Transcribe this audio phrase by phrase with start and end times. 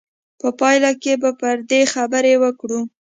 [0.41, 2.79] په پایله کې به پر دې خبرې وکړو.